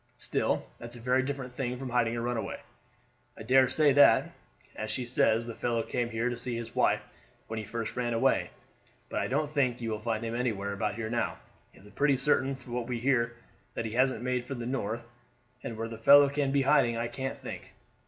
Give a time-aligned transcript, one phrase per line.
[0.17, 2.61] Still, that's a very different thing from hiding a runaway.
[3.37, 4.31] I dare say that,
[4.75, 7.03] as she says, the fellow came here to see his wife
[7.45, 8.49] when he first ran away;
[9.09, 11.37] but I don't think you will find him anywhere about here now.
[11.71, 13.35] It's pretty certain from what we hear
[13.75, 15.07] that he hasn't made for the North,
[15.61, 17.73] and where the fellow can be hiding I can't think.